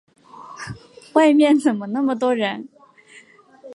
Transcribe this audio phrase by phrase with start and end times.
[1.13, 2.67] 外面怎么那么多人？